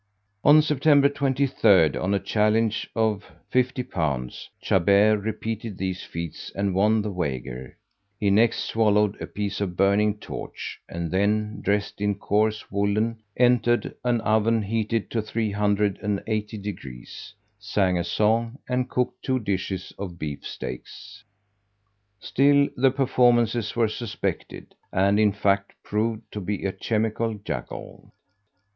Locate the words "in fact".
25.19-25.73